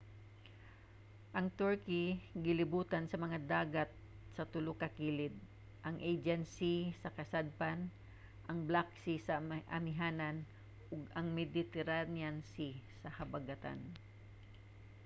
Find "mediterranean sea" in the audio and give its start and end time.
11.37-12.73